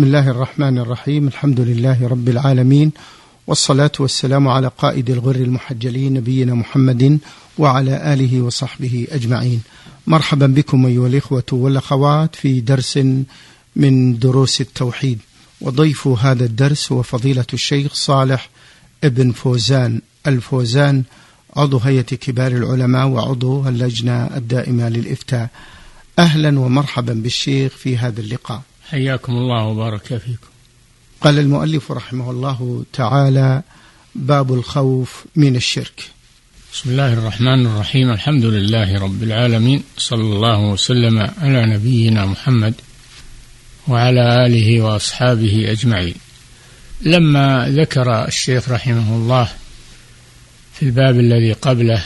بسم 0.00 0.06
الله 0.06 0.30
الرحمن 0.30 0.78
الرحيم. 0.78 1.28
الحمد 1.28 1.60
لله 1.60 2.08
رب 2.08 2.28
العالمين 2.28 2.92
والصلاة 3.46 3.92
والسلام 3.98 4.48
على 4.48 4.70
قائد 4.78 5.10
الغر 5.10 5.34
المحجلين 5.34 6.14
نبينا 6.14 6.54
محمد 6.54 7.18
وعلى 7.58 8.14
آله 8.14 8.42
وصحبه 8.42 9.06
أجمعين. 9.10 9.62
مرحبا 10.06 10.46
بكم 10.46 10.86
أيها 10.86 11.06
الإخوة 11.06 11.44
والأخوات 11.52 12.34
في 12.34 12.60
درس 12.60 12.98
من 13.76 14.18
دروس 14.18 14.60
التوحيد. 14.60 15.18
وضيف 15.60 16.08
هذا 16.08 16.44
الدرس 16.44 16.92
هو 16.92 17.02
فضيلة 17.02 17.46
الشيخ 17.54 17.94
صالح 17.94 18.50
ابن 19.04 19.32
فوزان 19.32 20.00
الفوزان 20.26 21.02
عضو 21.56 21.78
هيئة 21.78 22.02
كبار 22.02 22.52
العلماء 22.52 23.06
وعضو 23.06 23.68
اللجنة 23.68 24.36
الدائمة 24.36 24.88
للإفتاء. 24.88 25.48
أهلا 26.18 26.60
ومرحبا 26.60 27.12
بالشيخ 27.12 27.72
في 27.72 27.96
هذا 27.96 28.20
اللقاء. 28.20 28.62
حياكم 28.90 29.32
الله 29.32 29.64
وبارك 29.64 30.02
فيكم. 30.02 30.48
قال 31.20 31.38
المؤلف 31.38 31.92
رحمه 31.92 32.30
الله 32.30 32.84
تعالى 32.92 33.62
باب 34.14 34.54
الخوف 34.54 35.24
من 35.36 35.56
الشرك. 35.56 36.10
بسم 36.72 36.90
الله 36.90 37.12
الرحمن 37.12 37.66
الرحيم. 37.66 38.10
الحمد 38.10 38.44
لله 38.44 38.98
رب 38.98 39.22
العالمين. 39.22 39.82
صلى 39.98 40.22
الله 40.22 40.60
وسلم 40.60 41.30
على 41.38 41.66
نبينا 41.66 42.26
محمد 42.26 42.74
وعلى 43.88 44.46
آله 44.46 44.80
وأصحابه 44.80 45.72
أجمعين. 45.72 46.14
لما 47.00 47.68
ذكر 47.68 48.28
الشيخ 48.28 48.68
رحمه 48.68 49.16
الله 49.16 49.48
في 50.74 50.82
الباب 50.82 51.20
الذي 51.20 51.52
قبله 51.52 52.04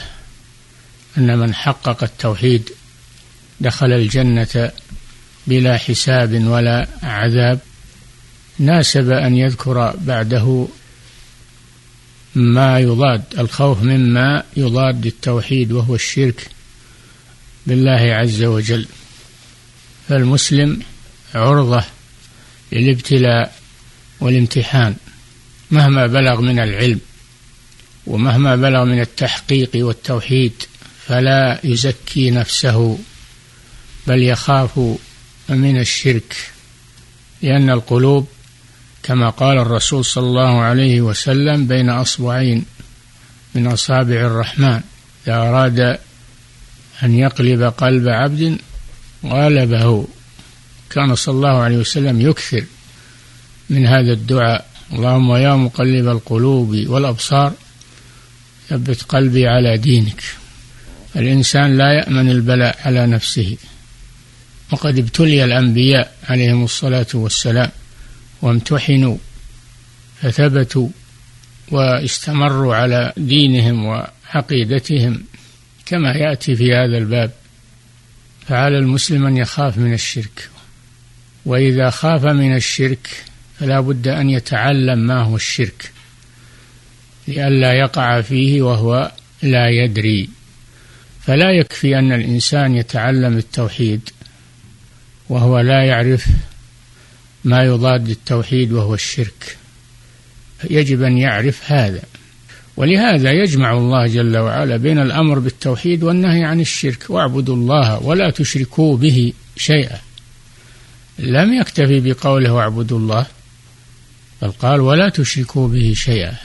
أن 1.17 1.37
من 1.37 1.53
حقق 1.53 2.03
التوحيد 2.03 2.69
دخل 3.59 3.91
الجنة 3.91 4.71
بلا 5.47 5.77
حساب 5.77 6.47
ولا 6.47 6.87
عذاب 7.03 7.59
ناسب 8.59 9.09
أن 9.09 9.37
يذكر 9.37 9.95
بعده 9.97 10.67
ما 12.35 12.79
يضاد 12.79 13.23
الخوف 13.37 13.83
مما 13.83 14.43
يضاد 14.57 15.05
التوحيد 15.05 15.71
وهو 15.71 15.95
الشرك 15.95 16.47
بالله 17.67 18.13
عز 18.15 18.43
وجل. 18.43 18.87
فالمسلم 20.09 20.81
عرضة 21.35 21.83
للابتلاء 22.71 23.55
والامتحان 24.19 24.95
مهما 25.71 26.07
بلغ 26.07 26.41
من 26.41 26.59
العلم 26.59 26.99
ومهما 28.07 28.55
بلغ 28.55 28.85
من 28.85 29.01
التحقيق 29.01 29.69
والتوحيد 29.75 30.53
فلا 31.05 31.59
يزكي 31.63 32.31
نفسه 32.31 32.99
بل 34.07 34.23
يخاف 34.23 34.79
من 35.49 35.79
الشرك 35.79 36.35
لأن 37.41 37.69
القلوب 37.69 38.27
كما 39.03 39.29
قال 39.29 39.57
الرسول 39.57 40.05
صلى 40.05 40.27
الله 40.27 40.61
عليه 40.61 41.01
وسلم 41.01 41.67
بين 41.67 41.89
أصبعين 41.89 42.65
من 43.55 43.67
أصابع 43.67 44.15
الرحمن 44.15 44.81
إذا 45.27 45.35
أراد 45.35 45.79
أن 47.03 47.19
يقلب 47.19 47.63
قلب 47.63 48.07
عبد 48.07 48.57
غلبه. 49.25 50.07
كان 50.89 51.15
صلى 51.15 51.35
الله 51.35 51.57
عليه 51.57 51.77
وسلم 51.77 52.21
يكثر 52.21 52.63
من 53.69 53.87
هذا 53.87 54.13
الدعاء. 54.13 54.65
اللهم 54.93 55.35
يا 55.35 55.55
مقلب 55.55 56.07
القلوب 56.07 56.69
والأبصار 56.87 57.53
ثبت 58.69 59.03
قلبي 59.03 59.47
على 59.47 59.77
دينك. 59.77 60.23
الإنسان 61.15 61.77
لا 61.77 61.93
يأمن 61.93 62.29
البلاء 62.29 62.77
على 62.85 63.07
نفسه. 63.07 63.57
وقد 64.71 64.97
ابتلي 64.97 65.43
الأنبياء 65.43 66.15
عليهم 66.29 66.63
الصلاة 66.63 67.07
والسلام 67.13 67.69
وامتحنوا 68.41 69.17
فثبتوا 70.21 70.89
واستمروا 71.71 72.75
على 72.75 73.13
دينهم 73.17 73.85
وعقيدتهم 73.85 75.23
كما 75.85 76.11
يأتي 76.11 76.55
في 76.55 76.73
هذا 76.73 76.97
الباب. 76.97 77.31
فعلى 78.47 78.77
المسلم 78.77 79.25
أن 79.25 79.37
يخاف 79.37 79.77
من 79.77 79.93
الشرك 79.93 80.49
وإذا 81.45 81.89
خاف 81.89 82.25
من 82.25 82.55
الشرك 82.55 83.23
فلا 83.59 83.79
بد 83.79 84.07
أن 84.07 84.29
يتعلم 84.29 84.99
ما 84.99 85.21
هو 85.21 85.35
الشرك 85.35 85.91
لئلا 87.27 87.73
يقع 87.73 88.21
فيه 88.21 88.61
وهو 88.61 89.11
لا 89.41 89.69
يدري. 89.69 90.29
فلا 91.21 91.51
يكفي 91.51 91.99
أن 91.99 92.11
الإنسان 92.11 92.75
يتعلم 92.75 93.37
التوحيد 93.37 94.09
وهو 95.29 95.59
لا 95.59 95.85
يعرف 95.85 96.25
ما 97.43 97.63
يضاد 97.63 98.09
التوحيد 98.09 98.71
وهو 98.71 98.93
الشرك. 98.93 99.57
يجب 100.69 101.03
أن 101.03 101.17
يعرف 101.17 101.71
هذا. 101.71 102.01
ولهذا 102.77 103.31
يجمع 103.31 103.77
الله 103.77 104.07
جل 104.07 104.37
وعلا 104.37 104.77
بين 104.77 104.99
الأمر 104.99 105.39
بالتوحيد 105.39 106.03
والنهي 106.03 106.43
عن 106.43 106.59
الشرك. 106.59 107.09
واعبدوا 107.09 107.55
الله 107.55 107.99
ولا 107.99 108.29
تشركوا 108.29 108.97
به 108.97 109.33
شيئا. 109.57 109.99
لم 111.19 111.53
يكتفي 111.53 111.99
بقوله 111.99 112.53
واعبدوا 112.53 112.99
الله 112.99 113.25
بل 114.41 114.51
قال 114.51 114.81
ولا 114.81 115.09
تشركوا 115.09 115.67
به 115.67 115.93
شيئا. 115.95 116.35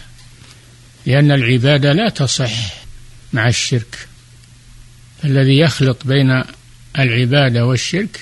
لأن 1.07 1.33
العبادة 1.33 1.93
لا 1.93 2.09
تصح 2.09 2.53
مع 3.33 3.49
الشرك. 3.49 4.09
الذي 5.25 5.59
يخلط 5.59 6.07
بين 6.07 6.43
العبادة 6.99 7.67
والشرك 7.67 8.21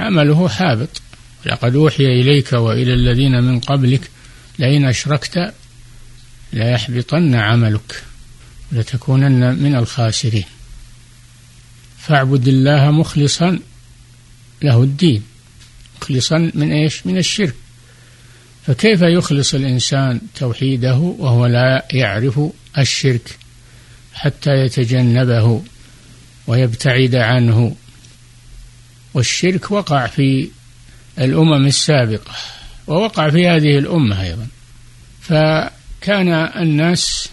عمله 0.00 0.48
حابط. 0.48 1.02
لقد 1.46 1.76
أوحي 1.76 2.04
إليك 2.04 2.52
وإلى 2.52 2.94
الذين 2.94 3.42
من 3.42 3.60
قبلك 3.60 4.10
لئن 4.58 4.84
أشركت 4.84 5.54
ليحبطن 6.52 7.34
عملك 7.34 8.02
لتكونن 8.72 9.62
من 9.62 9.76
الخاسرين. 9.76 10.44
فاعبد 11.98 12.48
الله 12.48 12.90
مخلصا 12.90 13.58
له 14.62 14.82
الدين. 14.82 15.22
مخلصا 16.00 16.50
من 16.54 16.72
إيش؟ 16.72 17.06
من 17.06 17.18
الشرك. 17.18 17.54
فكيف 18.66 19.02
يخلص 19.02 19.54
الإنسان 19.54 20.20
توحيده 20.36 20.96
وهو 20.96 21.46
لا 21.46 21.86
يعرف 21.92 22.40
الشرك 22.78 23.38
حتى 24.14 24.50
يتجنبه 24.50 25.62
ويبتعد 26.46 27.14
عنه؟ 27.14 27.76
والشرك 29.14 29.70
وقع 29.70 30.06
في 30.06 30.48
الأمم 31.18 31.66
السابقة 31.66 32.32
ووقع 32.86 33.30
في 33.30 33.48
هذه 33.48 33.78
الأمة 33.78 34.22
أيضا. 34.22 34.46
فكان 35.20 36.28
الناس 36.32 37.28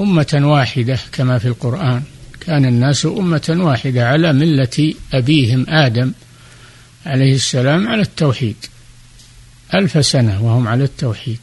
أمة 0.00 0.40
واحدة 0.42 0.98
كما 1.12 1.38
في 1.38 1.48
القرآن. 1.48 2.02
كان 2.40 2.64
الناس 2.64 3.06
أمة 3.06 3.56
واحدة 3.58 4.08
على 4.08 4.32
ملة 4.32 4.94
أبيهم 5.12 5.66
آدم 5.68 6.12
عليه 7.06 7.34
السلام 7.34 7.88
على 7.88 8.02
التوحيد 8.02 8.56
ألف 9.74 10.06
سنة 10.06 10.44
وهم 10.44 10.68
على 10.68 10.84
التوحيد. 10.84 11.40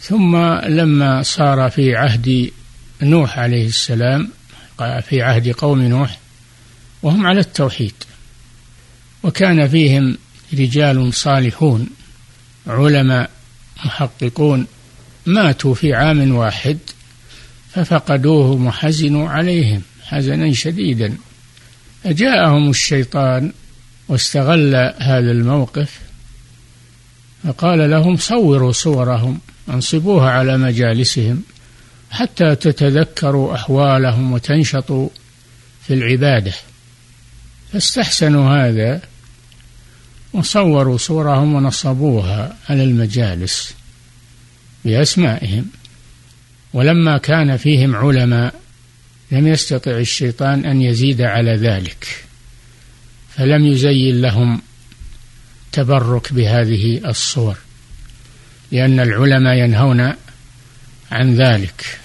ثم 0.00 0.36
لما 0.64 1.22
صار 1.22 1.70
في 1.70 1.96
عهد 1.96 2.50
نوح 3.02 3.38
عليه 3.38 3.66
السلام 3.66 4.28
في 4.78 5.22
عهد 5.22 5.48
قوم 5.48 5.82
نوح 5.82 6.18
وهم 7.02 7.26
على 7.26 7.40
التوحيد. 7.40 7.94
وكان 9.22 9.68
فيهم 9.68 10.18
رجال 10.52 11.14
صالحون 11.14 11.86
علماء 12.66 13.30
محققون 13.84 14.66
ماتوا 15.26 15.74
في 15.74 15.94
عام 15.94 16.34
واحد 16.34 16.78
ففقدوهم 17.72 18.66
وحزنوا 18.66 19.28
عليهم 19.28 19.82
حزنا 20.02 20.52
شديدا. 20.52 21.16
فجاءهم 22.04 22.70
الشيطان 22.70 23.52
واستغل 24.08 24.74
هذا 24.98 25.30
الموقف 25.30 25.98
فقال 27.44 27.90
لهم 27.90 28.16
صوروا 28.16 28.72
صورهم 28.72 29.40
أنصبوها 29.68 30.30
على 30.30 30.58
مجالسهم 30.58 31.42
حتى 32.10 32.54
تتذكروا 32.54 33.54
أحوالهم 33.54 34.32
وتنشطوا 34.32 35.08
في 35.86 35.94
العبادة. 35.94 36.52
فاستحسنوا 37.72 38.56
هذا 38.56 39.02
وصوروا 40.32 40.98
صورهم 40.98 41.54
ونصبوها 41.54 42.56
على 42.68 42.84
المجالس 42.84 43.74
بأسمائهم. 44.84 45.66
ولما 46.72 47.18
كان 47.18 47.56
فيهم 47.56 47.96
علماء 47.96 48.54
لم 49.30 49.46
يستطع 49.48 49.90
الشيطان 49.90 50.64
أن 50.64 50.82
يزيد 50.82 51.20
على 51.20 51.54
ذلك 51.54 52.24
فلم 53.36 53.66
يزين 53.66 54.20
لهم 54.20 54.62
تبرك 55.72 56.32
بهذه 56.32 57.08
الصور 57.08 57.56
لأن 58.72 59.00
العلماء 59.00 59.54
ينهون 59.54 60.12
عن 61.10 61.34
ذلك. 61.34 61.98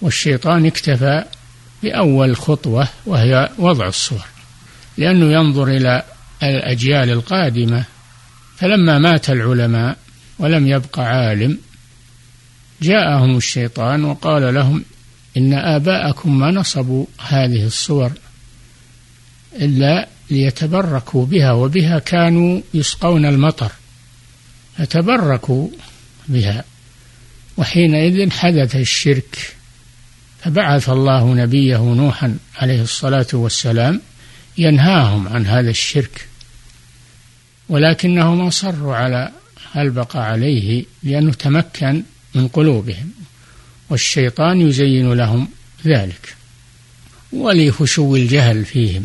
والشيطان 0.00 0.66
اكتفى 0.66 1.24
بأول 1.82 2.36
خطوة 2.36 2.88
وهي 3.06 3.50
وضع 3.58 3.88
الصور. 3.88 4.26
لأنه 4.98 5.32
ينظر 5.32 5.68
إلى 5.68 6.02
الأجيال 6.42 7.10
القادمة. 7.10 7.84
فلما 8.56 8.98
مات 8.98 9.30
العلماء 9.30 9.96
ولم 10.38 10.66
يبق 10.66 10.98
عالم 10.98 11.58
جاءهم 12.82 13.36
الشيطان 13.36 14.04
وقال 14.04 14.54
لهم 14.54 14.84
إن 15.36 15.52
آباءكم 15.54 16.38
ما 16.38 16.50
نصبوا 16.50 17.06
هذه 17.28 17.66
الصور 17.66 18.12
إلا 19.54 20.08
ليتبركوا 20.30 21.26
بها 21.26 21.52
وبها 21.52 21.98
كانوا 21.98 22.60
يسقون 22.74 23.26
المطر. 23.26 23.72
فتبركوا 24.78 25.68
بها. 26.28 26.64
وحينئذ 27.56 28.30
حدث 28.30 28.76
الشرك 28.76 29.54
فبعث 30.40 30.88
الله 30.88 31.34
نبيه 31.34 31.76
نوحا 31.76 32.36
عليه 32.56 32.82
الصلاة 32.82 33.26
والسلام 33.32 34.00
ينهاهم 34.58 35.28
عن 35.28 35.46
هذا 35.46 35.70
الشرك 35.70 36.28
ولكنهم 37.68 38.40
أصروا 38.40 38.96
على 38.96 39.32
البقاء 39.76 40.22
عليه 40.22 40.84
لأنه 41.02 41.32
تمكن 41.32 42.02
من 42.34 42.48
قلوبهم 42.48 43.10
والشيطان 43.90 44.60
يزين 44.60 45.12
لهم 45.12 45.48
ذلك. 45.86 46.34
ولفشو 47.32 48.16
الجهل 48.16 48.64
فيهم 48.64 49.04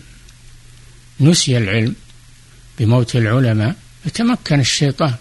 نسي 1.19 1.57
العلم 1.57 1.95
بموت 2.79 3.15
العلماء 3.15 3.75
فتمكن 4.05 4.59
الشيطان 4.59 5.15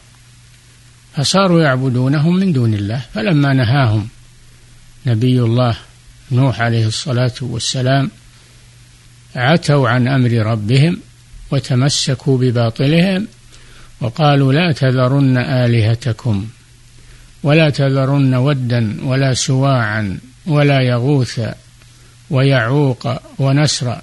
فصاروا 1.17 1.63
يعبدونهم 1.63 2.37
من 2.37 2.53
دون 2.53 2.75
الله. 2.75 3.03
فلما 3.15 3.53
نهاهم 3.53 4.09
نبي 5.07 5.41
الله 5.41 5.77
نوح 6.33 6.61
عليه 6.61 6.87
الصلاة 6.87 7.35
والسلام 7.41 8.11
عتوا 9.37 9.89
عن 9.89 10.09
أمر 10.09 10.31
ربهم 10.31 11.01
وتمسكوا 11.51 12.39
بباطلهم 12.39 13.27
وقالوا 14.01 14.53
لا 14.53 14.73
تذرن 14.73 15.39
آلهتكم 15.39 16.47
ولا 17.43 17.71
تذرن 17.71 18.35
ودا 18.35 18.97
ولا 19.03 19.35
سواعا 19.35 20.19
ولا 20.47 20.81
يغوث 20.81 21.41
ويعوق 22.31 23.09
ونسرا 23.39 24.03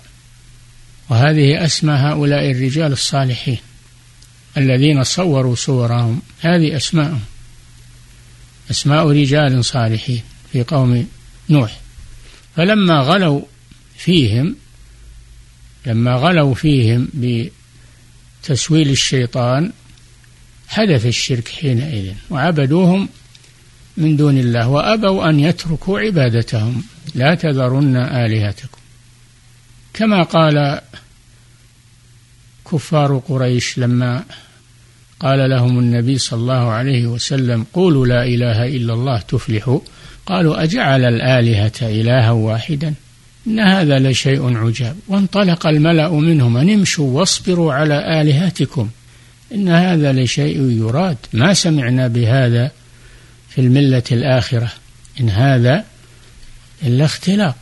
وهذه 1.10 1.66
أسمى 1.66 1.94
هؤلاء 1.94 2.52
الرجال 2.52 2.92
الصالحين 2.92 3.58
الذين 4.58 5.04
صوروا 5.04 5.56
صورهم. 5.56 6.22
هذه 6.42 6.78
أسماءهم. 6.78 7.22
أسماء 8.72 9.12
رجال 9.12 9.66
صالحين 9.66 10.22
في 10.52 10.64
قوم 10.64 11.08
نوح. 11.50 11.80
فلما 12.56 13.00
غلوا 13.00 13.42
فيهم 13.98 14.56
لما 15.86 16.14
غلوا 16.14 16.54
فيهم 16.54 17.08
بتسويل 17.14 18.90
الشيطان 18.90 19.72
حدث 20.68 21.06
الشرك 21.06 21.48
حينئذ 21.48 22.14
وعبدوهم 22.30 23.10
من 23.98 24.16
دون 24.16 24.38
الله 24.38 24.68
وأبوا 24.68 25.30
أن 25.30 25.40
يتركوا 25.40 26.00
عبادتهم. 26.00 26.84
لا 27.16 27.36
تذرن 27.36 27.96
آلهتكم. 27.96 28.78
كما 29.94 30.24
قال 30.24 30.82
كفار 32.72 33.18
قريش 33.18 33.78
لما 33.78 34.24
قال 35.20 35.50
لهم 35.50 35.80
النبي 35.80 36.18
صلى 36.18 36.40
الله 36.40 36.70
عليه 36.70 37.08
وسلم 37.08 37.66
قولوا 37.74 38.08
لا 38.08 38.24
إله 38.24 38.66
إلا 38.66 38.94
الله 38.94 39.20
تفلحوا. 39.20 39.80
قالوا 40.26 40.64
أجعل 40.64 41.06
الآلهة 41.06 41.74
إلها 41.82 42.32
واحدا؟ 42.32 42.94
إن 43.50 43.60
هذا 43.60 44.00
لشيء 44.00 44.58
عجاب. 44.58 44.96
وانطلق 45.08 45.68
الملأ 45.68 46.10
منهم 46.10 46.58
أن 46.58 46.70
امشوا 46.70 47.20
واصبروا 47.20 47.74
على 47.74 48.22
آلهتكم. 48.22 48.90
إن 49.54 49.70
هذا 49.70 50.14
لشيء 50.14 50.72
يراد. 50.72 51.18
ما 51.34 51.54
سمعنا 51.54 52.08
بهذا 52.08 52.72
في 53.50 53.62
الملة 53.62 54.04
الآخرة. 54.12 54.72
إن 55.20 55.30
هذا 55.30 55.86
إلا 56.84 57.06
اختلاق. 57.06 57.56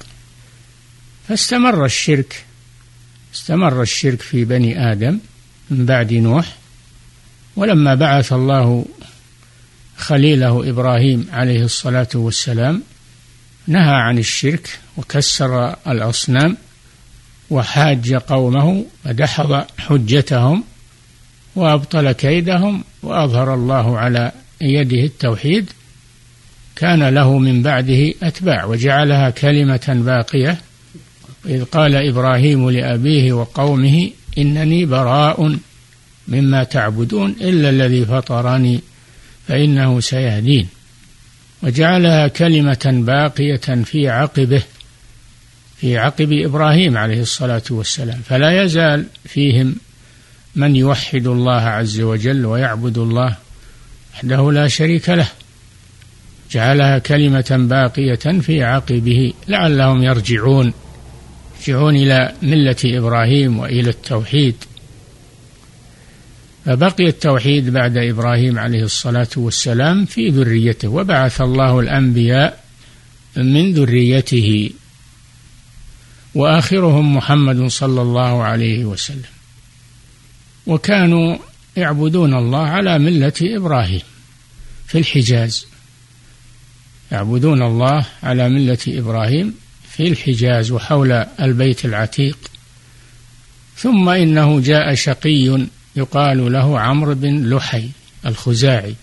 فاستمر 1.27 1.85
الشرك. 1.85 2.43
استمر 3.35 3.81
الشرك 3.81 4.21
في 4.21 4.45
بني 4.45 4.91
آدم 4.91 5.19
من 5.69 5.85
بعد 5.85 6.13
نوح. 6.13 6.55
ولما 7.55 7.95
بعث 7.95 8.33
الله 8.33 8.85
خليله 9.97 10.69
إبراهيم 10.69 11.27
عليه 11.31 11.63
الصلاة 11.63 12.07
والسلام 12.15 12.83
نهى 13.67 13.95
عن 13.95 14.17
الشرك 14.17 14.79
وكسر 14.97 15.75
الأصنام 15.87 16.57
وحاج 17.49 18.13
قومه 18.13 18.85
ودحض 19.05 19.65
حجتهم 19.77 20.63
وأبطل 21.55 22.11
كيدهم 22.11 22.83
وأظهر 23.03 23.53
الله 23.53 23.97
على 23.97 24.31
يده 24.61 25.03
التوحيد. 25.03 25.69
كان 26.75 27.09
له 27.09 27.37
من 27.37 27.63
بعده 27.63 28.13
أتباع 28.23 28.65
وجعلها 28.65 29.29
كلمة 29.29 30.01
باقية. 30.05 30.57
إذ 31.45 31.63
قال 31.63 31.95
إبراهيم 31.95 32.69
لأبيه 32.69 33.33
وقومه 33.33 34.09
إنني 34.37 34.85
براء 34.85 35.57
مما 36.27 36.63
تعبدون 36.63 37.35
إلا 37.41 37.69
الذي 37.69 38.05
فطرني 38.05 38.81
فإنه 39.47 39.99
سيهدين. 39.99 40.67
وجعلها 41.63 42.27
كلمة 42.27 43.04
باقية 43.06 43.83
في 43.83 44.09
عقبه 44.09 44.63
في 45.77 45.98
عقب 45.98 46.31
إبراهيم 46.31 46.98
عليه 46.98 47.21
الصلاة 47.21 47.62
والسلام. 47.69 48.21
فلا 48.25 48.63
يزال 48.63 49.06
فيهم 49.25 49.75
من 50.56 50.75
يوحد 50.75 51.27
الله 51.27 51.62
عز 51.62 52.00
وجل 52.00 52.45
ويعبد 52.45 52.98
الله 52.98 53.36
وحده 54.13 54.51
لا 54.51 54.68
شريك 54.68 55.09
له. 55.09 55.27
جعلها 56.51 57.00
كلمة 57.00 57.68
باقية 57.69 58.39
في 58.39 58.63
عقبه 58.63 59.33
لعلهم 59.48 60.04
يرجعون 60.04 60.74
يرجعون 61.57 61.95
إلى 61.95 62.33
ملة 62.42 62.75
إبراهيم 62.86 63.59
وإلى 63.59 63.89
التوحيد. 63.89 64.56
فبقي 66.67 67.07
التوحيد 67.07 67.69
بعد 67.69 67.97
إبراهيم 67.97 68.59
عليه 68.59 68.83
الصلاة 68.83 69.27
والسلام 69.37 70.05
في 70.05 70.29
ذريته. 70.29 70.87
وبعث 70.87 71.41
الله 71.41 71.79
الأنبياء 71.79 72.63
من 73.37 73.73
ذريته. 73.73 74.69
وآخرهم 76.35 77.15
محمد 77.15 77.67
صلى 77.67 78.01
الله 78.01 78.43
عليه 78.43 78.85
وسلم. 78.85 79.31
وكانوا 80.65 81.37
يعبدون 81.77 82.33
الله 82.33 82.67
على 82.67 82.99
ملة 82.99 83.33
إبراهيم 83.41 84.01
في 84.87 84.97
الحجاز. 84.97 85.68
يعبدون 87.11 87.61
الله 87.61 88.06
على 88.23 88.49
ملة 88.49 88.77
إبراهيم 88.87 89.53
في 89.89 90.07
الحجاز 90.07 90.71
وحول 90.71 91.11
البيت 91.42 91.85
العتيق. 91.85 92.37
ثم 93.77 94.09
إنه 94.09 94.59
جاء 94.59 94.94
شقي 94.94 95.68
يقال 95.97 96.51
له 96.54 96.80
عمرو 96.80 97.16
بن 97.16 97.49
لحي 97.49 97.89
الخزاعي 98.25 98.95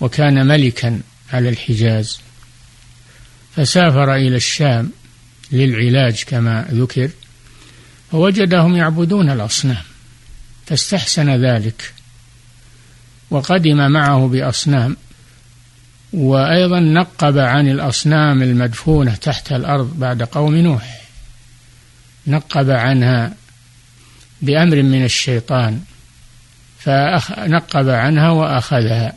وكان 0.00 0.46
ملكا 0.46 1.00
على 1.32 1.48
الحجاز. 1.48 2.20
فسافر 3.56 4.14
إلى 4.14 4.36
الشام 4.36 4.90
للعلاج 5.52 6.24
كما 6.26 6.68
ذكر 6.70 7.10
فوجدهم 8.12 8.76
يعبدون 8.76 9.30
الأصنام 9.30 9.82
فاستحسن 10.66 11.44
ذلك 11.44 11.92
وقدم 13.30 13.90
معه 13.90 14.28
بأصنام 14.28 14.96
وأيضا 16.12 16.80
نقب 16.80 17.38
عن 17.38 17.68
الأصنام 17.68 18.42
المدفونة 18.42 19.14
تحت 19.14 19.52
الأرض 19.52 19.98
بعد 19.98 20.22
قوم 20.22 20.54
نوح. 20.54 21.00
نقب 22.26 22.70
عنها 22.70 23.34
بأمر 24.42 24.82
من 24.82 25.04
الشيطان 25.04 25.80
فنقب 26.80 27.88
عنها 27.88 28.30
وأخذها 28.30 29.12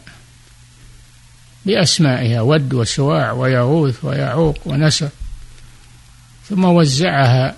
بأسمائها 1.65 2.41
ود 2.41 2.73
وسواع 2.73 3.31
ويغوث 3.31 4.05
ويعوق 4.05 4.57
ونسر 4.65 5.09
ثم 6.49 6.65
وزعها 6.65 7.55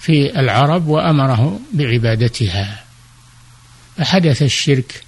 في 0.00 0.40
العرب 0.40 0.86
وأمره 0.86 1.60
بعبادتها. 1.72 2.84
فحدث 3.96 4.42
الشرك 4.42 5.02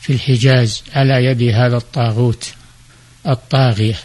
في 0.00 0.12
الحجاز 0.12 0.82
على 0.94 1.24
يد 1.24 1.42
هذا 1.42 1.76
الطاغوت 1.76 2.54
الطاغية. 3.26 3.98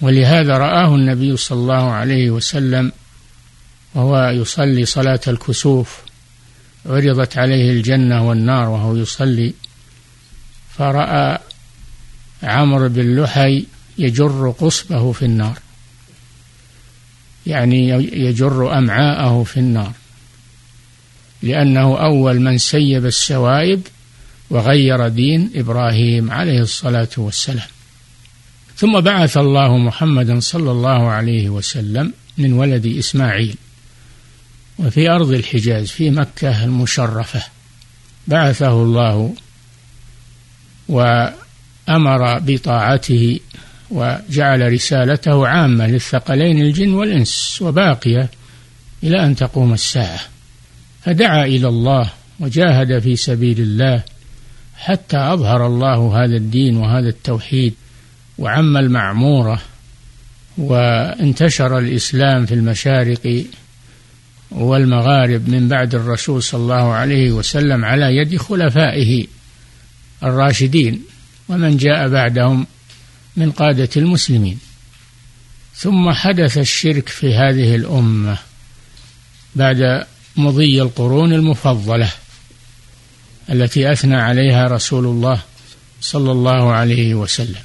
ولهذا 0.00 0.58
رآه 0.58 0.94
النبي 0.94 1.36
صلى 1.36 1.58
الله 1.58 1.90
عليه 1.90 2.30
وسلم 2.30 2.92
وهو 3.94 4.28
يصلي 4.28 4.84
صلاة 4.84 5.20
الكسوف 5.28 6.03
عرضت 6.86 7.38
عليه 7.38 7.70
الجنة 7.70 8.28
والنار 8.28 8.68
وهو 8.68 8.96
يصلي 8.96 9.54
فرأى 10.76 11.38
عمرو 12.42 12.88
بن 12.88 13.22
لحي 13.22 13.66
يجر 13.98 14.54
قصبه 14.58 15.12
في 15.12 15.24
النار. 15.24 15.58
يعني 17.46 17.88
يجر 18.12 18.78
أمعاءه 18.78 19.42
في 19.42 19.56
النار. 19.56 19.92
لأنه 21.42 21.98
أول 21.98 22.40
من 22.40 22.58
سيب 22.58 23.06
السوائب 23.06 23.82
وغير 24.50 25.08
دين 25.08 25.50
إبراهيم 25.54 26.30
عليه 26.30 26.60
الصلاة 26.60 27.08
والسلام. 27.16 27.68
ثم 28.76 29.00
بعث 29.00 29.36
الله 29.36 29.78
محمدا 29.78 30.40
صلى 30.40 30.70
الله 30.70 31.08
عليه 31.10 31.48
وسلم 31.50 32.12
من 32.38 32.52
ولد 32.52 32.86
إسماعيل. 32.86 33.56
وفي 34.78 35.10
أرض 35.10 35.30
الحجاز 35.30 35.90
في 35.90 36.10
مكة 36.10 36.64
المشرفة. 36.64 37.42
بعثه 38.26 38.82
الله 38.82 39.34
وأمر 40.88 42.38
بطاعته 42.38 43.40
وجعل 43.90 44.72
رسالته 44.72 45.46
عامة 45.48 45.86
للثقلين 45.86 46.60
الجن 46.62 46.94
والإنس 46.94 47.58
وباقية 47.62 48.30
إلى 49.02 49.24
أن 49.24 49.36
تقوم 49.36 49.72
الساعة. 49.72 50.20
فدعا 51.02 51.44
إلى 51.44 51.68
الله 51.68 52.10
وجاهد 52.40 52.98
في 52.98 53.16
سبيل 53.16 53.60
الله 53.60 54.02
حتى 54.76 55.16
أظهر 55.16 55.66
الله 55.66 56.24
هذا 56.24 56.36
الدين 56.36 56.76
وهذا 56.76 57.08
التوحيد 57.08 57.74
وعم 58.38 58.76
المعمورة 58.76 59.62
وانتشر 60.58 61.78
الإسلام 61.78 62.46
في 62.46 62.54
المشارق 62.54 63.44
والمغارب 64.54 65.48
من 65.48 65.68
بعد 65.68 65.94
الرسول 65.94 66.42
صلى 66.42 66.60
الله 66.60 66.92
عليه 66.92 67.32
وسلم 67.32 67.84
على 67.84 68.16
يد 68.16 68.36
خلفائه 68.36 69.26
الراشدين 70.22 71.02
ومن 71.48 71.76
جاء 71.76 72.08
بعدهم 72.08 72.66
من 73.36 73.50
قادة 73.50 73.88
المسلمين. 73.96 74.58
ثم 75.74 76.10
حدث 76.10 76.58
الشرك 76.58 77.08
في 77.08 77.34
هذه 77.34 77.74
الأمة 77.74 78.38
بعد 79.56 80.06
مضي 80.36 80.82
القرون 80.82 81.32
المفضلة 81.32 82.10
التي 83.50 83.92
أثنى 83.92 84.16
عليها 84.16 84.66
رسول 84.66 85.04
الله 85.04 85.42
صلى 86.00 86.32
الله 86.32 86.72
عليه 86.72 87.14
وسلم 87.14 87.62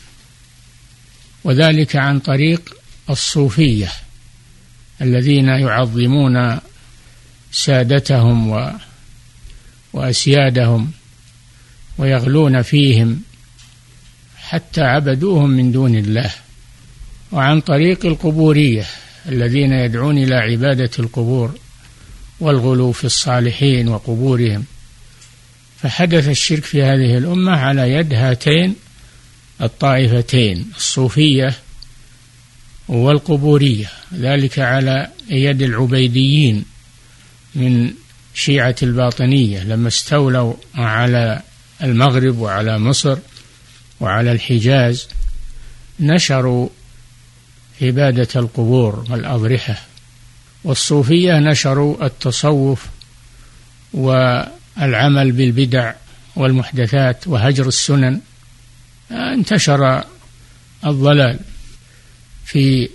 وذلك 1.43 1.95
عن 1.95 2.19
طريق 2.19 2.75
الصوفية 3.09 3.91
الذين 5.01 5.47
يعظمون 5.47 6.59
سادتهم 7.51 8.49
و 8.49 8.71
وأسيادهم 9.93 10.91
ويغلون 11.97 12.61
فيهم 12.61 13.21
حتى 14.37 14.81
عبدوهم 14.81 15.49
من 15.49 15.71
دون 15.71 15.95
الله 15.95 16.31
وعن 17.31 17.61
طريق 17.61 18.05
القبورية 18.05 18.85
الذين 19.29 19.71
يدعون 19.73 20.17
إلى 20.17 20.35
عبادة 20.35 20.89
القبور 20.99 21.51
والغلو 22.39 22.91
في 22.91 23.03
الصالحين 23.03 23.87
وقبورهم. 23.87 24.63
فحدث 25.81 26.29
الشرك 26.29 26.63
في 26.63 26.83
هذه 26.83 27.17
الأمة 27.17 27.51
على 27.51 27.93
يد 27.93 28.13
هاتين 28.13 28.75
الطائفتين 29.61 30.71
الصوفية 30.77 31.55
والقبورية 32.87 33.89
ذلك 34.13 34.59
على 34.59 35.07
يد 35.29 35.61
العبيديين. 35.61 36.65
من 37.55 37.93
شيعة 38.33 38.75
الباطنية 38.83 39.63
لما 39.63 39.87
استولوا 39.87 40.53
على 40.75 41.41
المغرب 41.83 42.37
وعلى 42.37 42.79
مصر 42.79 43.17
وعلى 43.99 44.31
الحجاز 44.31 45.07
نشروا 45.99 46.69
عبادة 47.81 48.27
القبور 48.35 49.05
والأضرحة. 49.09 49.81
والصوفية 50.63 51.39
نشروا 51.39 52.05
التصوف 52.05 52.85
والعمل 53.93 55.31
بالبدع 55.31 55.93
والمحدثات 56.35 57.27
وهجر 57.27 57.67
السنن. 57.67 58.21
انتشر 59.11 60.03
الضلال 60.85 61.39
في 62.45 62.89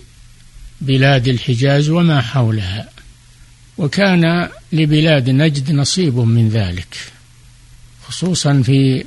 بلاد 0.81 1.27
الحجاز 1.27 1.89
وما 1.89 2.21
حولها. 2.21 2.89
وكان 3.77 4.49
لبلاد 4.73 5.29
نجد 5.29 5.71
نصيب 5.71 6.17
من 6.17 6.49
ذلك 6.49 6.97
خصوصا 8.07 8.61
في 8.61 9.05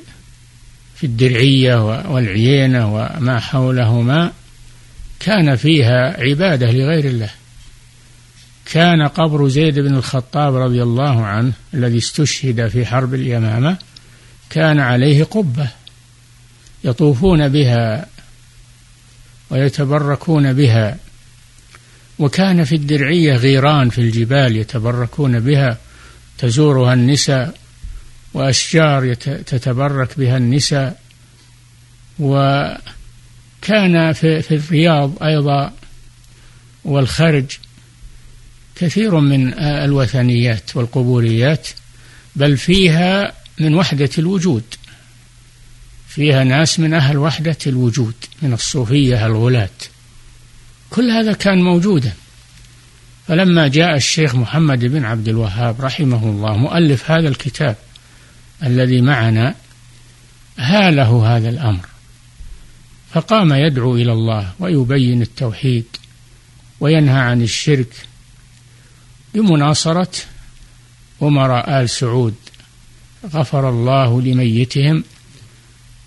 في 0.95 1.05
الدرعية 1.05 2.05
والعيينة 2.11 2.95
وما 2.95 3.39
حولهما 3.39 4.31
كان 5.19 5.55
فيها 5.55 6.21
عبادة 6.21 6.71
لغير 6.71 7.05
الله. 7.05 7.29
كان 8.65 9.07
قبر 9.07 9.47
زيد 9.47 9.79
بن 9.79 9.95
الخطاب 9.95 10.55
رضي 10.55 10.83
الله 10.83 11.25
عنه 11.25 11.53
الذي 11.73 11.97
استشهد 11.97 12.67
في 12.67 12.85
حرب 12.85 13.13
اليمامة 13.13 13.77
كان 14.49 14.79
عليه 14.79 15.23
قبة 15.23 15.69
يطوفون 16.83 17.49
بها 17.49 18.05
ويتبركون 19.49 20.53
بها 20.53 20.97
وكان 22.19 22.63
في 22.63 22.75
الدرعية 22.75 23.35
غيران 23.35 23.89
في 23.89 24.01
الجبال 24.01 24.55
يتبركون 24.55 25.39
بها 25.39 25.77
تزورها 26.37 26.93
النساء 26.93 27.55
وأشجار 28.33 29.13
تتبرك 29.13 30.19
بها 30.19 30.37
النساء. 30.37 31.01
وكان 32.19 34.13
في, 34.13 34.41
في 34.41 34.55
الرياض 34.55 35.23
أيضا 35.23 35.73
والخرج 36.85 37.45
كثير 38.75 39.19
من 39.19 39.53
الوثنيات 39.59 40.75
والقبوريات 40.75 41.67
بل 42.35 42.57
فيها 42.57 43.33
من 43.59 43.75
وحدة 43.75 44.09
الوجود. 44.17 44.63
فيها 46.07 46.43
ناس 46.43 46.79
من 46.79 46.93
أهل 46.93 47.17
وحدة 47.17 47.57
الوجود 47.67 48.15
من 48.41 48.53
الصوفية 48.53 49.25
الغلاة. 49.25 49.69
كل 50.89 51.09
هذا 51.11 51.33
كان 51.33 51.61
موجودا. 51.61 52.13
فلما 53.27 53.67
جاء 53.67 53.95
الشيخ 53.95 54.35
محمد 54.35 54.85
بن 54.85 55.05
عبد 55.05 55.27
الوهاب 55.27 55.81
رحمه 55.81 56.23
الله 56.23 56.57
مؤلف 56.57 57.11
هذا 57.11 57.29
الكتاب 57.29 57.75
الذي 58.63 59.01
معنا 59.01 59.55
هاله 60.57 61.37
هذا 61.37 61.49
الأمر. 61.49 61.85
فقام 63.13 63.53
يدعو 63.53 63.95
إلى 63.95 64.11
الله 64.11 64.51
ويبين 64.59 65.21
التوحيد 65.21 65.85
وينهى 66.79 67.19
عن 67.19 67.41
الشرك 67.41 67.93
بمناصرة 69.33 70.11
أمراء 71.21 71.81
آل 71.81 71.89
سعود. 71.89 72.35
غفر 73.33 73.69
الله 73.69 74.21
لميتهم 74.21 75.03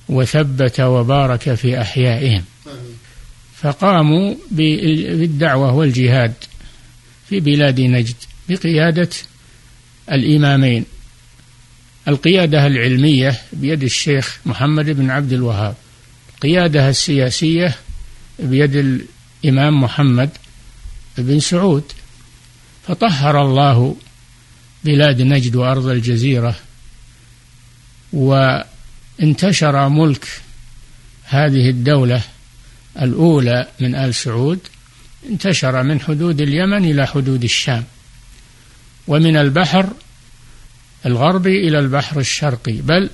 وثبت 0.09 0.81
وبارك 0.81 1.55
في 1.55 1.81
أحيائهم. 1.81 2.45
فقاموا 3.63 4.35
بالدعوة 4.51 5.75
والجهاد 5.75 6.35
في 7.29 7.41
بلاد 7.41 7.81
نجد 7.81 8.15
بقيادة 8.49 9.09
الإمامين. 10.13 10.85
القيادة 12.09 12.67
العلمية 12.67 13.41
بيد 13.53 13.83
الشيخ 13.83 14.39
محمد 14.47 14.91
بن 14.91 15.11
عبد 15.11 15.33
الوهاب. 15.33 15.75
القيادة 16.35 16.89
السياسية 16.89 17.75
بيد 18.39 19.05
الإمام 19.45 19.83
محمد 19.83 20.31
بن 21.19 21.41
سعود. 21.41 21.85
فطهر 22.89 23.43
الله 23.43 23.97
بلاد 24.85 25.23
نجد 25.23 25.57
وأرض 25.57 25.87
الجزيرة 25.87 26.57
وانتشر 28.13 29.89
ملك 29.89 30.27
هذه 31.25 31.71
الدولة 31.71 32.23
الأولى 33.01 33.69
من 33.81 33.95
آل 33.95 34.15
سعود 34.15 34.59
انتشر 35.29 35.83
من 35.83 36.01
حدود 36.01 36.41
اليمن 36.41 36.85
إلى 36.85 37.07
حدود 37.07 37.45
الشام 37.45 37.85
ومن 39.09 39.37
البحر 39.37 39.89
الغربي 41.07 41.69
إلى 41.69 41.79
البحر 41.79 42.21
الشرقي. 42.21 42.73
بل 42.73 43.11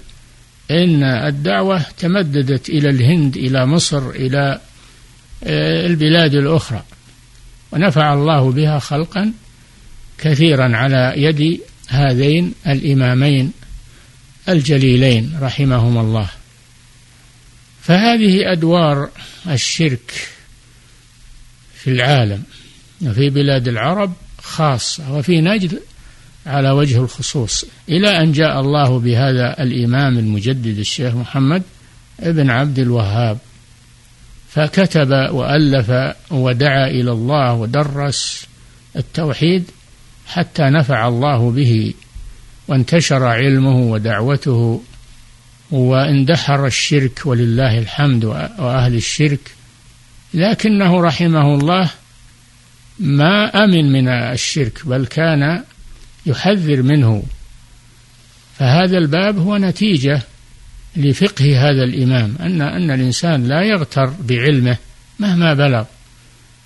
إن 0.70 1.02
الدعوة 1.02 1.82
تمددت 1.99 2.68
إلى 2.68 2.90
الهند 2.90 3.37
إلى 3.37 3.66
مصر 3.66 4.11
إلى 4.11 4.61
آه، 5.44 5.87
البلاد 5.87 6.35
الأخرى 6.35 6.82
ونفع 7.73 8.14
الله 8.14 8.52
بها 8.52 8.78
خلقا 8.78 9.32
كثيرا 10.18 10.76
على 10.76 11.12
يد 11.16 11.61
هذين 11.88 12.54
الإمامين 12.66 13.52
الجليلين 14.49 15.38
رحمهما 15.40 16.00
الله. 16.00 16.28
فهذه 17.82 18.52
أدوار 18.52 19.11
الشرك 19.50 20.28
في 21.75 21.90
العالم 21.90 22.42
وفي 23.06 23.30
بلاد 23.30 23.68
العرب 23.68 24.12
خاصة 24.42 25.12
وفي 25.12 25.40
نجد 25.40 25.80
على 26.47 26.70
وجه 26.70 27.00
الخصوص 27.00 27.64
إلى 27.88 28.08
أن 28.08 28.32
جاء 28.32 28.61
الله 28.61 28.99
بهذا 28.99 29.62
الإمام 29.62 30.18
المجدد 30.18 30.78
الشيخ 30.78 31.14
محمد 31.14 31.62
ابن 32.20 32.50
عبد 32.50 32.78
الوهاب. 32.78 33.38
فكتب 34.49 35.11
وألف 35.11 36.14
ودعا 36.30 36.87
إلى 36.87 37.12
الله 37.12 37.52
ودرس 37.52 38.47
التوحيد 38.97 39.70
حتى 40.26 40.62
نفع 40.62 41.08
الله 41.08 41.50
به 41.50 41.94
وانتشر 42.68 43.25
علمه 43.25 43.76
ودعوته 43.76 44.82
واندحر 45.70 46.66
الشرك 46.66 47.22
ولله 47.25 47.78
الحمد 47.78 48.25
وأهل 48.25 48.94
الشرك 48.94 49.40
لكنه 50.34 51.00
رحمه 51.00 51.54
الله 51.54 51.90
ما 52.98 53.64
أمن 53.64 53.92
من 53.92 54.08
الشرك 54.08 54.87
بل 54.87 55.06
كان 55.06 55.64
يحذر 56.26 56.82
منه. 56.82 57.22
فهذا 58.58 58.98
الباب 58.98 59.38
هو 59.38 59.56
نتيجة 59.56 60.22
لفقه 60.96 61.70
هذا 61.70 61.84
الإمام 61.84 62.37
أن 62.40 62.62
أن 62.62 62.90
الإنسان 62.90 63.44
لا 63.48 63.62
يغتر 63.62 64.06
بعلمه 64.20 64.76
مهما 65.18 65.54
بلغ 65.54 65.84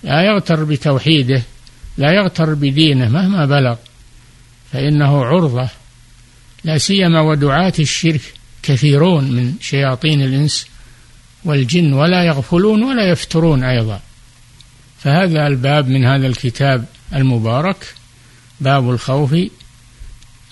لا 0.03 0.21
يغتر 0.21 0.63
بتوحيده 0.63 1.41
لا 1.97 2.11
يغتر 2.11 2.53
بدينه 2.53 3.09
مهما 3.09 3.45
بلغ 3.45 3.75
فإنه 4.71 5.25
عرضة 5.25 5.69
لا 6.63 6.77
سيما 6.77 7.21
ودعاة 7.21 7.73
الشرك 7.79 8.33
كثيرون 8.63 9.31
من 9.31 9.53
شياطين 9.61 10.21
الإنس 10.21 10.67
والجن 11.45 11.93
ولا 11.93 12.23
يغفلون 12.23 12.83
ولا 12.83 13.09
يفترون 13.09 13.63
أيضا. 13.63 13.99
فهذا 14.99 15.47
الباب 15.47 15.87
من 15.87 16.05
هذا 16.05 16.27
الكتاب 16.27 16.85
المبارك 17.15 17.93
باب 18.61 18.89
الخوف 18.89 19.35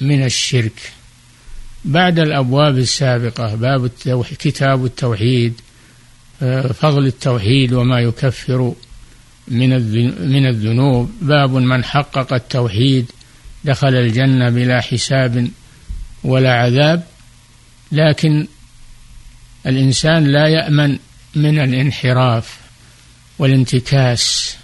من 0.01 0.23
الشرك. 0.23 0.91
بعد 1.85 2.19
الأبواب 2.19 2.77
السابقة 2.77 3.55
باب 3.55 3.85
التوحيد 3.85 4.37
كتاب 4.37 4.85
التوحيد 4.85 5.53
آه، 6.41 6.67
فضل 6.67 7.05
التوحيد 7.05 7.73
وما 7.73 7.99
يكفر 7.99 8.73
من 9.47 9.69
من 10.29 10.45
الذنوب. 10.45 11.11
باب 11.21 11.53
من 11.53 11.83
حقق 11.83 12.33
التوحيد 12.33 13.11
دخل 13.63 13.95
الجنة 13.95 14.49
بلا 14.49 14.81
حساب 14.81 15.47
ولا 16.23 16.53
عذاب. 16.53 17.10
لكن 17.91 18.47
الإنسان 19.65 20.23
لا 20.23 20.47
يأمن 20.47 20.99
من 21.35 21.59
الانحراف 21.59 22.57
والانتكاس. 23.39 24.55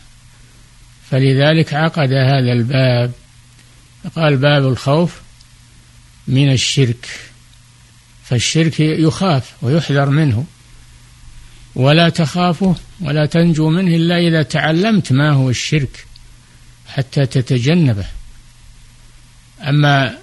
فلذلك 1.12 1.74
عقد 1.74 2.12
هذا 2.14 2.54
الباب 2.54 3.12
قال 4.16 4.38
باب 4.38 4.68
الخوف 4.68 5.22
من 6.28 6.52
الشرك. 6.52 7.08
فالشرك 8.26 8.80
يخاف 8.80 9.54
ويحذر 9.62 10.10
منه 10.10 10.46
ولا 11.76 12.10
تخافه 12.10 12.76
ولا 13.02 13.26
تنجو 13.26 13.70
منه 13.70 13.96
إلا 13.96 14.18
إذا 14.18 14.42
تعلمت 14.42 15.12
ما 15.12 15.32
هو 15.32 15.50
الشرك 15.50 16.06
حتى 16.88 17.26
تتجنبه. 17.26 18.06
أما 19.62 20.18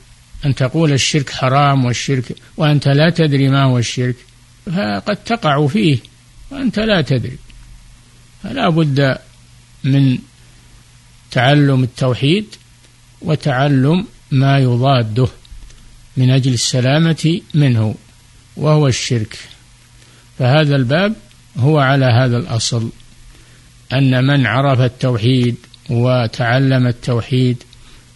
أن 0.44 0.54
تقول 0.54 0.92
الشرك 0.92 1.30
حرام 1.30 1.84
والشرك 1.84 2.36
وأنت 2.56 2.88
لا 2.88 3.10
تدري 3.10 3.48
ما 3.48 3.62
هو 3.62 3.78
الشرك 3.78 4.16
فقد 4.66 5.16
تقع 5.16 5.66
فيه 5.66 5.98
وأنت 6.50 6.78
لا 6.78 7.00
تدري. 7.00 7.38
فلا 8.42 8.68
بد 8.68 9.18
من 9.84 10.18
تعلم 11.30 11.82
التوحيد 11.82 12.46
وتعلم 13.22 14.06
ما 14.30 14.58
يضاده 14.58 15.28
من 16.16 16.30
أجل 16.30 16.52
السلامة 16.54 17.40
منه 17.54 17.94
وهو 18.56 18.88
الشرك. 18.88 19.38
فهذا 20.38 20.76
الباب 20.76 21.14
هو 21.56 21.78
على 21.78 22.06
هذا 22.06 22.36
الأصل 22.36 22.90
أن 23.92 24.24
من 24.24 24.46
عرف 24.46 24.80
التوحيد 24.80 25.56
وتعلم 25.90 26.86
التوحيد 26.86 27.62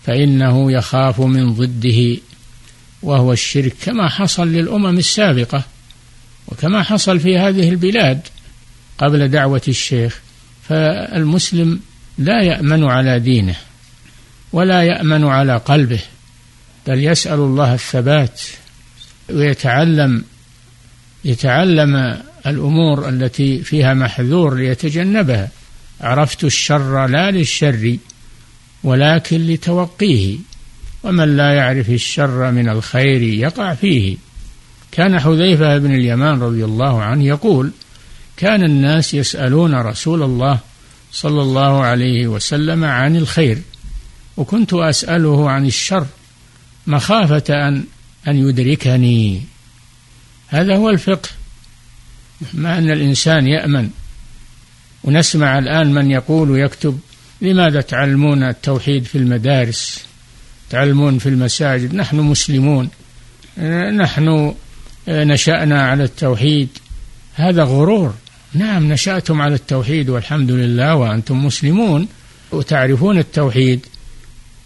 فإنه 0.04 0.72
يخاف 0.72 1.20
من 1.20 1.52
ضده 1.54 2.16
وهو 3.02 3.32
الشرك 3.32 3.74
كما 3.84 4.08
حصل 4.08 4.48
للأمم 4.48 4.98
السابقة 4.98 5.64
وكما 6.48 6.82
حصل 6.82 7.20
في 7.20 7.38
هذه 7.38 7.68
البلاد 7.68 8.20
قبل 8.98 9.28
دعوة 9.28 9.62
الشيخ. 9.68 10.20
فالمسلم 10.68 11.80
لا 12.18 12.42
يأمن 12.42 12.84
على 12.84 13.20
دينه 13.20 13.56
ولا 14.52 14.82
يأمن 14.82 15.24
على 15.24 15.56
قلبه 15.56 16.00
بل 16.86 17.04
يسأل 17.04 17.38
الله 17.38 17.74
الثبات 17.74 18.40
ويتعلم 19.30 20.24
يتعلم 21.24 22.22
الأمور 22.46 23.08
التي 23.08 23.62
فيها 23.62 23.94
محذور 23.94 24.54
ليتجنبها. 24.54 25.48
عرفت 26.00 26.44
الشر 26.44 27.06
لا 27.06 27.30
للشر. 27.30 27.96
ولكن 28.84 29.46
لتوقيه. 29.46 30.38
ومن 31.02 31.36
لا 31.36 31.54
يعرف 31.54 31.90
الشر 31.90 32.50
من 32.50 32.68
الخير 32.68 33.22
يقع 33.22 33.74
فيه. 33.74 34.16
كان 34.92 35.20
حذيفة 35.20 35.78
بن 35.78 35.94
اليمان 35.94 36.40
رضي 36.40 36.64
الله 36.64 37.02
عنه 37.02 37.24
يقول 37.24 37.70
كان 38.36 38.64
الناس 38.64 39.14
يسألون 39.14 39.74
رسول 39.74 40.22
الله 40.22 40.58
صلى 41.12 41.42
الله 41.42 41.84
عليه 41.84 42.26
وسلم 42.26 42.84
عن 42.84 43.16
الخير 43.16 43.58
وكنت 44.36 44.74
أسأله 44.74 45.50
عن 45.50 45.66
الشر 45.66 46.06
مخافة 46.86 47.68
أن 47.68 47.84
أن 48.28 48.48
يدركني. 48.48 49.42
هذا 50.48 50.76
هو 50.76 50.90
الفقه. 50.90 51.28
مع 52.54 52.78
أن 52.78 52.90
الإنسان 52.90 53.46
يأمن. 53.46 53.90
ونسمع 55.04 55.58
الآن 55.58 55.94
من 55.94 56.10
يقول 56.10 56.50
ويكتب 56.50 57.00
لماذا 57.42 57.80
تعلمون 57.80 58.42
التوحيد 58.42 59.04
في 59.04 59.18
المدارس؟ 59.18 60.04
تعلمون 60.70 61.18
في 61.18 61.28
المساجد؟ 61.28 61.94
نحن 61.94 62.16
مسلمون. 62.16 62.88
نحن 63.96 64.54
نشأنا 65.08 65.82
على 65.82 66.04
التوحيد. 66.04 66.68
هذا 67.34 67.62
غرور. 67.62 68.14
نعم 68.54 68.92
نشأتم 68.92 69.42
على 69.42 69.54
التوحيد 69.54 70.08
والحمد 70.08 70.50
لله 70.50 70.94
وأنتم 70.94 71.44
مسلمون 71.44 72.08
وتعرفون 72.52 73.18
التوحيد. 73.18 73.86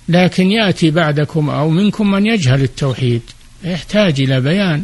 لكن 0.08 0.50
يأتي 0.50 0.90
بعدكم 0.90 1.50
أو 1.50 1.70
منكم 1.70 2.10
من 2.10 2.26
يجهل 2.26 2.62
التوحيد. 2.62 3.22
يحتاج 3.64 4.20
إلى 4.20 4.40
بيان. 4.40 4.82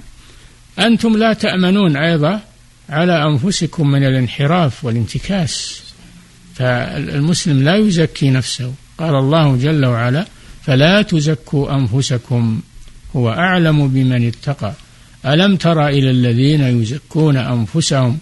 أنتم 0.78 1.16
لا 1.16 1.32
تأمنون 1.32 1.96
أيضا 1.96 2.40
على 2.90 3.24
أنفسكم 3.24 3.90
من 3.90 4.04
الانحراف 4.04 4.84
والانتكاس. 4.84 5.82
فالمسلم 6.58 7.62
لا 7.62 7.76
يزكي 7.76 8.30
نفسه. 8.30 8.72
قال 8.98 9.14
الله 9.14 9.56
جل 9.56 9.86
وعلا 9.86 10.26
فلا 10.62 11.02
تزكوا 11.02 11.74
أنفسكم 11.74 12.60
هو 13.16 13.30
أعلم 13.30 13.88
بمن 13.88 14.26
اتقى. 14.26 14.72
ألم 15.26 15.56
تر 15.56 15.88
إلى 15.88 16.10
الذين 16.10 16.60
يزكون 16.60 17.36
أنفسهم؟ 17.36 18.18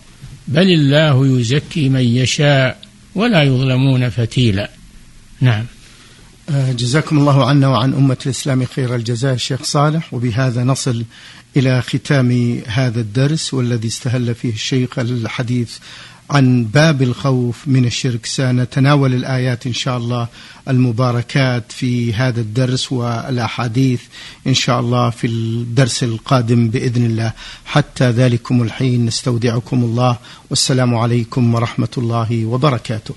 بل 0.49 0.71
الله 0.73 1.41
يزكي 1.41 1.89
من 1.89 2.01
يشاء 2.01 2.79
ولا 3.15 3.43
يظلمون 3.43 4.09
فتيلا. 4.09 4.71
نعم. 5.41 5.65
آه، 6.51 6.73
جزاكم 6.73 7.19
الله 7.19 7.49
عنا 7.49 7.69
وعن 7.69 7.95
أمة 7.95 8.17
الإسلام 8.27 8.65
خير 8.65 8.95
الجزاء 8.95 9.35
الشيخ 9.35 9.63
صالح. 9.63 10.15
وبهذا 10.15 10.65
نصل 10.65 11.05
إلى 11.57 11.83
ختام 11.83 12.61
هذا 12.67 13.01
الدرس 13.01 13.55
والذي 13.55 13.89
استهل 13.89 14.35
فيه 14.35 14.53
الشيخ 14.53 14.99
الحديث 14.99 15.79
عن 16.31 16.65
باب 16.65 17.03
الخوف 17.03 17.69
من 17.69 17.85
الشرك 17.85 18.27
سنتناول 18.27 19.15
الآيات 19.15 19.67
إن 19.67 19.73
شاء 19.73 19.97
الله 19.99 20.29
المباركات 20.69 21.73
في 21.73 22.15
هذا 22.15 22.41
الدرس 22.41 22.93
والأحاديث 22.93 24.03
إن 24.47 24.55
شاء 24.55 24.81
الله 24.81 25.11
في 25.11 25.27
الدرس 25.27 26.03
القادم 26.03 26.69
بإذن 26.69 27.05
الله. 27.05 27.33
حتى 27.65 28.11
ذلكم 28.11 28.63
الحين 28.63 29.07
نستودعكم 29.07 29.85
الله. 29.85 30.19
والسلام 30.51 30.95
عليكم 30.95 31.55
ورحمة 31.55 31.95
الله 31.99 32.47
وبركاته. 32.47 33.15